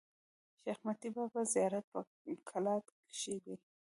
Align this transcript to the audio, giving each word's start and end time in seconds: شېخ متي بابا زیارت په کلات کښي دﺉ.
شېخ 0.61 0.77
متي 0.85 1.09
بابا 1.15 1.41
زیارت 1.53 1.85
په 1.93 1.99
کلات 2.49 2.85
کښي 3.07 3.35
دﺉ. 3.43 3.59